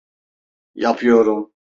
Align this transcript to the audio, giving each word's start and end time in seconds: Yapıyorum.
Yapıyorum. 0.75 1.51